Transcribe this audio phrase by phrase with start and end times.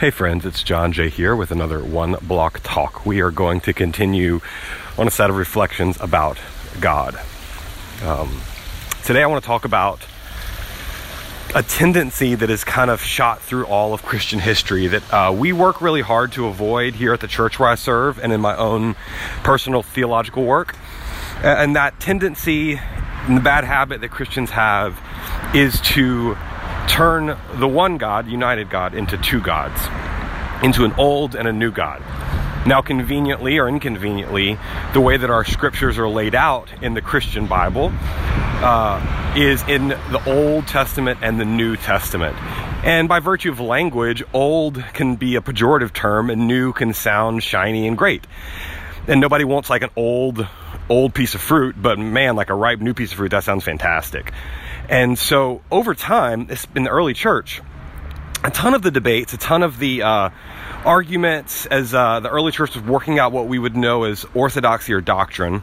[0.00, 3.04] Hey friends, it's John Jay here with another One Block Talk.
[3.04, 4.40] We are going to continue
[4.96, 6.38] on a set of reflections about
[6.80, 7.20] God.
[8.02, 8.40] Um,
[9.04, 10.06] today I want to talk about
[11.54, 15.52] a tendency that is kind of shot through all of Christian history that uh, we
[15.52, 18.56] work really hard to avoid here at the church where I serve and in my
[18.56, 18.96] own
[19.42, 20.76] personal theological work.
[21.42, 24.98] And that tendency and the bad habit that Christians have
[25.54, 26.38] is to
[26.90, 29.80] turn the one God, united God, into two gods,
[30.64, 32.02] into an old and a new God.
[32.66, 34.58] Now, conveniently or inconveniently,
[34.92, 39.88] the way that our scriptures are laid out in the Christian Bible uh, is in
[39.88, 42.36] the Old Testament and the New Testament.
[42.84, 47.42] And by virtue of language, old can be a pejorative term and new can sound
[47.42, 48.26] shiny and great.
[49.06, 50.46] And nobody wants like an old,
[50.88, 53.64] old piece of fruit, but man, like a ripe new piece of fruit, that sounds
[53.64, 54.32] fantastic.
[54.90, 57.62] And so over time, in the early church,
[58.42, 60.30] a ton of the debates, a ton of the uh,
[60.84, 64.92] arguments as uh, the early church was working out what we would know as orthodoxy
[64.92, 65.62] or doctrine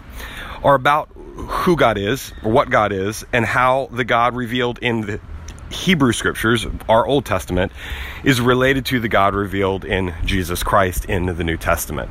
[0.64, 5.02] are about who God is or what God is and how the God revealed in
[5.02, 5.20] the
[5.70, 7.74] Hebrew scriptures, our Old Testament,
[8.24, 12.10] is related to the God revealed in Jesus Christ in the New Testament.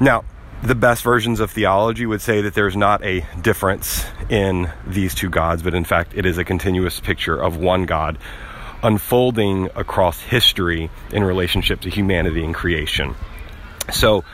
[0.00, 0.24] Now,
[0.62, 5.28] the best versions of theology would say that there's not a difference in these two
[5.28, 8.16] gods, but in fact, it is a continuous picture of one God
[8.82, 13.14] unfolding across history in relationship to humanity and creation.
[13.92, 14.24] So,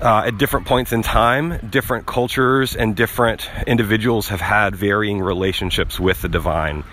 [0.00, 6.00] uh, at different points in time, different cultures and different individuals have had varying relationships
[6.00, 6.84] with the divine.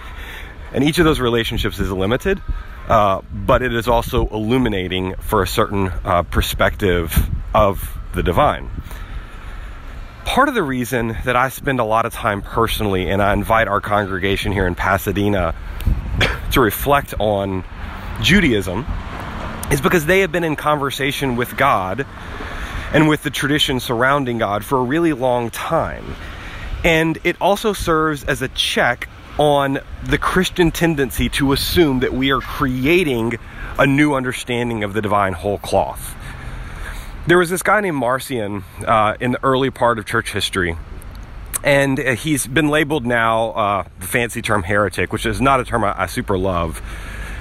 [0.73, 2.41] And each of those relationships is limited,
[2.89, 7.17] uh, but it is also illuminating for a certain uh, perspective
[7.53, 8.69] of the divine.
[10.25, 13.69] Part of the reason that I spend a lot of time personally, and I invite
[13.69, 15.55] our congregation here in Pasadena
[16.51, 17.63] to reflect on
[18.21, 18.85] Judaism,
[19.71, 22.05] is because they have been in conversation with God
[22.91, 26.15] and with the tradition surrounding God for a really long time.
[26.83, 29.07] And it also serves as a check
[29.37, 33.37] on the Christian tendency to assume that we are creating
[33.77, 36.15] a new understanding of the divine whole cloth.
[37.27, 40.77] There was this guy named Marcion uh, in the early part of church history,
[41.61, 45.65] and uh, he's been labeled now uh, the fancy term heretic, which is not a
[45.65, 46.81] term I, I super love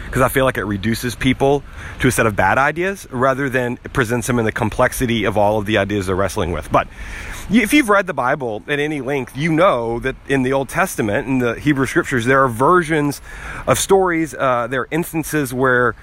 [0.06, 1.62] because I feel like it reduces people
[2.00, 5.58] to a set of bad ideas rather than presents them in the complexity of all
[5.58, 6.72] of the ideas they're wrestling with.
[6.72, 6.88] But
[7.48, 11.28] if you've read the Bible at any length, you know that in the Old Testament,
[11.28, 13.20] in the Hebrew Scriptures, there are versions
[13.68, 15.94] of stories, uh, there are instances where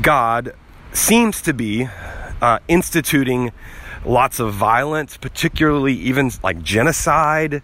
[0.00, 0.54] God
[0.92, 1.88] seems to be
[2.44, 3.50] uh, instituting
[4.04, 7.62] lots of violence, particularly even like genocide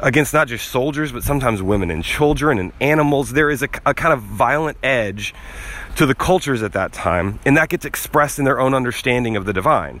[0.00, 3.34] against not just soldiers, but sometimes women and children and animals.
[3.34, 5.32] There is a, a, kind of violent edge
[5.94, 9.44] to the cultures at that time, and that gets expressed in their own understanding of
[9.44, 10.00] the divine.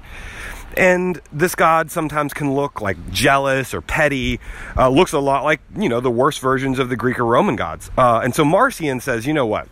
[0.76, 4.40] And this God sometimes can look like jealous or petty,
[4.76, 7.54] uh, looks a lot like, you know, the worst versions of the Greek or Roman
[7.54, 7.92] gods.
[7.96, 9.68] Uh, and so Marcion says, you know what?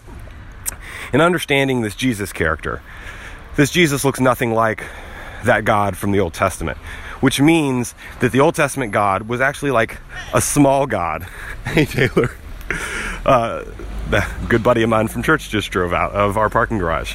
[1.12, 2.82] In understanding this Jesus character,
[3.56, 4.84] this Jesus looks nothing like
[5.44, 6.78] that God from the Old Testament,
[7.20, 9.98] which means that the Old Testament God was actually like
[10.32, 11.22] a small God.
[11.66, 12.30] hey, Taylor.
[13.24, 13.64] Uh,
[14.48, 17.14] good buddy of mine from church just drove out of our parking garage.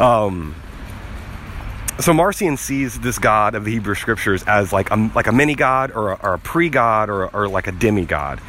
[0.00, 0.54] Um,
[1.98, 5.54] so Marcion sees this God of the Hebrew Scriptures as like a, like a mini
[5.54, 8.40] God or a, a pre God or, or like a demigod.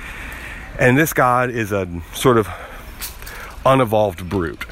[0.78, 2.48] And this God is a sort of
[3.66, 4.66] unevolved brute.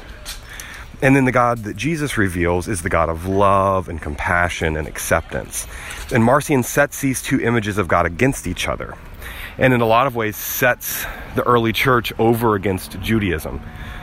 [1.02, 4.88] And then the God that Jesus reveals is the God of love and compassion and
[4.88, 5.66] acceptance.
[6.12, 8.94] And Marcion sets these two images of God against each other.
[9.58, 11.04] And in a lot of ways, sets
[11.34, 13.60] the early church over against Judaism.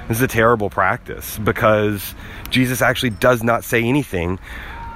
[0.08, 2.14] This is a terrible practice because
[2.50, 4.40] Jesus actually does not say anything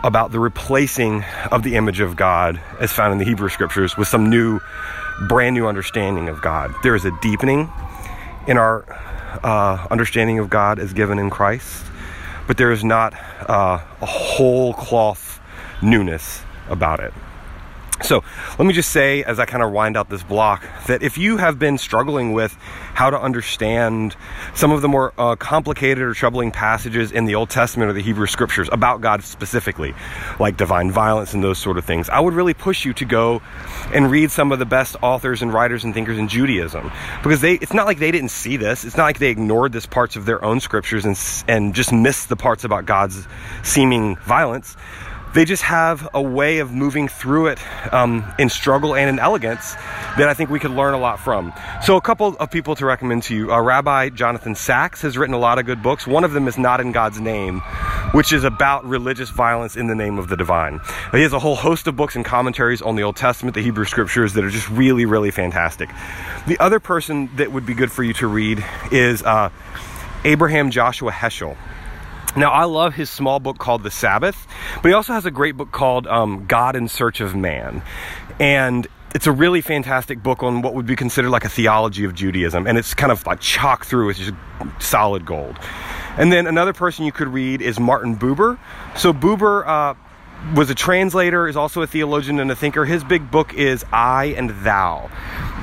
[0.03, 4.07] about the replacing of the image of God as found in the Hebrew scriptures with
[4.07, 4.59] some new,
[5.27, 6.73] brand new understanding of God.
[6.83, 7.71] There is a deepening
[8.47, 8.85] in our
[9.43, 11.85] uh, understanding of God as given in Christ,
[12.47, 13.13] but there is not
[13.49, 15.39] uh, a whole cloth
[15.81, 17.13] newness about it.
[18.03, 18.23] So,
[18.59, 21.37] let me just say, as I kind of wind out this block, that if you
[21.37, 22.53] have been struggling with
[22.93, 24.15] how to understand
[24.53, 28.01] some of the more uh, complicated or troubling passages in the Old Testament or the
[28.01, 29.95] Hebrew Scriptures about God specifically,
[30.39, 33.41] like divine violence and those sort of things, I would really push you to go
[33.93, 36.91] and read some of the best authors and writers and thinkers in Judaism,
[37.23, 38.85] because they it's not like they didn't see this.
[38.85, 41.17] It's not like they ignored this parts of their own scriptures and
[41.47, 43.27] and just missed the parts about God's
[43.63, 44.77] seeming violence
[45.33, 47.59] they just have a way of moving through it
[47.93, 49.73] um, in struggle and in elegance
[50.17, 51.53] that I think we could learn a lot from.
[51.83, 53.51] So, a couple of people to recommend to you.
[53.51, 56.07] Uh, Rabbi Jonathan Sacks has written a lot of good books.
[56.07, 57.59] One of them is Not in God's Name,
[58.11, 60.79] which is about religious violence in the name of the divine.
[61.11, 63.85] He has a whole host of books and commentaries on the Old Testament, the Hebrew
[63.85, 65.89] Scriptures, that are just really, really fantastic.
[66.47, 69.49] The other person that would be good for you to read is uh,
[70.23, 71.57] Abraham Joshua Heschel.
[72.35, 74.47] Now, I love his small book called The Sabbath,
[74.81, 77.81] but he also has a great book called um, God in Search of Man.
[78.39, 82.13] And it's a really fantastic book on what would be considered like a theology of
[82.13, 84.33] Judaism, and it's kind of like chock through with just
[84.79, 85.57] solid gold.
[86.17, 88.59] And then another person you could read is Martin Buber.
[88.95, 89.93] So Buber uh,
[90.55, 92.85] was a translator, is also a theologian and a thinker.
[92.85, 95.09] His big book is I and Thou.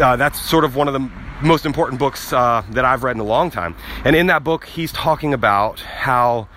[0.01, 1.11] Uh, that's sort of one of the
[1.43, 3.75] most important books uh, that I've read in a long time.
[4.05, 6.49] And in that book, he's talking about how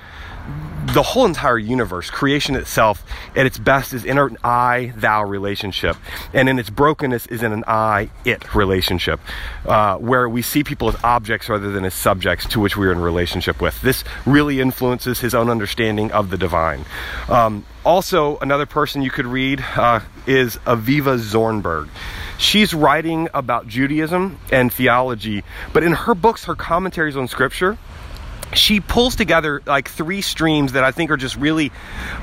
[0.98, 3.06] the whole entire universe, creation itself,
[3.36, 5.96] at its best is in an I thou relationship,
[6.34, 9.20] and in its brokenness is in an I it relationship,
[9.68, 12.92] uh, where we see people as objects rather than as subjects to which we are
[12.92, 13.80] in relationship with.
[13.84, 16.84] This really influences his own understanding of the divine.
[17.30, 21.90] Um, also, another person you could read uh, is Aviva Zornberg.
[22.40, 25.44] She's writing about Judaism and theology,
[25.74, 27.78] but in her books, her commentaries on scripture,
[28.54, 31.72] she pulls together like three streams that I think are just really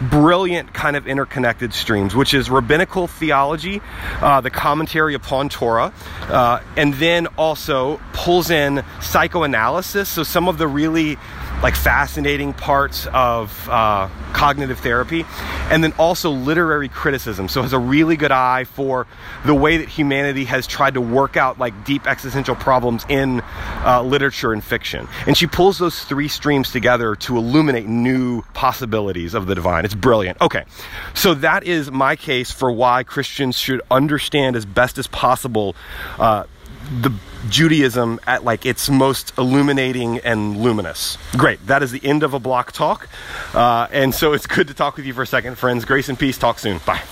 [0.01, 3.81] brilliant, kind of interconnected streams, which is rabbinical theology,
[4.21, 5.93] uh, the commentary upon Torah,
[6.23, 10.09] uh, and then also pulls in psychoanalysis.
[10.09, 11.19] So some of the really
[11.63, 15.25] like fascinating parts of uh, cognitive therapy,
[15.71, 17.49] and then also literary criticism.
[17.49, 19.07] So has a really good eye for
[19.47, 23.41] the way that humanity has tried to work out like deep existential problems in
[23.85, 25.09] uh, literature and fiction.
[25.27, 29.85] And she pulls those three streams together to illuminate new possibilities of the divine.
[29.85, 30.41] It's brilliant.
[30.41, 30.65] Okay,
[31.15, 35.75] so that is my case for why Christians should understand as best as possible
[36.19, 36.45] uh,
[37.01, 37.13] the
[37.49, 41.19] Judaism at like its most illuminating and luminous.
[41.37, 41.67] Great.
[41.67, 43.09] That is the end of a block talk.
[43.53, 45.85] Uh, and so it's good to talk with you for a second, friends.
[45.85, 46.39] Grace and peace.
[46.39, 46.79] Talk soon.
[46.87, 47.03] Bye.